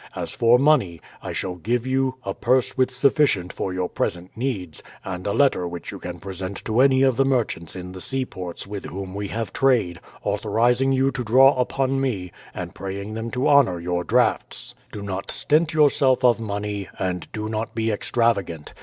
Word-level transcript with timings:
As 0.15 0.31
for 0.31 0.57
money, 0.57 0.99
I 1.21 1.31
shall 1.31 1.53
give 1.57 1.85
you 1.85 2.15
a 2.23 2.33
purse 2.33 2.75
with 2.75 2.89
sufficient 2.89 3.53
for 3.53 3.71
your 3.71 3.87
present 3.87 4.31
needs, 4.35 4.81
and 5.05 5.27
a 5.27 5.31
letter 5.31 5.67
which 5.67 5.91
you 5.91 5.99
can 5.99 6.17
present 6.17 6.65
to 6.65 6.81
any 6.81 7.03
of 7.03 7.17
the 7.17 7.23
merchants 7.23 7.75
in 7.75 7.91
the 7.91 8.01
seaports 8.01 8.65
with 8.65 8.85
whom 8.85 9.13
we 9.13 9.27
have 9.27 9.53
trade, 9.53 9.99
authorizing 10.23 10.91
you 10.91 11.11
to 11.11 11.23
draw 11.23 11.53
upon 11.53 12.01
me, 12.01 12.31
and 12.51 12.73
praying 12.73 13.13
them 13.13 13.29
to 13.29 13.47
honour 13.47 13.79
your 13.79 14.03
drafts. 14.03 14.73
Do 14.91 15.03
not 15.03 15.29
stint 15.29 15.71
yourself 15.71 16.25
of 16.25 16.39
money, 16.39 16.89
and 16.97 17.31
do 17.31 17.47
not 17.47 17.75
be 17.75 17.91
extravagant. 17.91 18.73